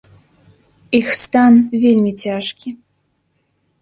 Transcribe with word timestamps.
Іх 1.01 1.07
стан 1.23 1.53
вельмі 1.85 2.11
цяжкі. 2.25 2.69